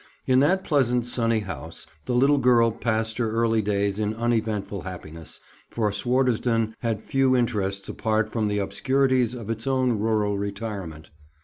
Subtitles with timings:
[0.25, 5.39] In that pleasant sunny house the little girl passed her early days in uneventful happiness,
[5.69, 11.11] for Swardeston had few interests apart from the obscurities of its own rural retirement.